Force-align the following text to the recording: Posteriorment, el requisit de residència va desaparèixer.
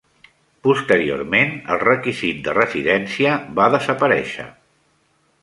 Posteriorment, 0.67 1.53
el 1.75 1.79
requisit 1.83 2.41
de 2.49 2.57
residència 2.59 3.35
va 3.61 3.69
desaparèixer. 3.79 4.49